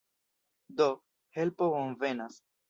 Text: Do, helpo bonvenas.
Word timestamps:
Do, 0.79 0.87
helpo 1.37 1.69
bonvenas. 1.75 2.43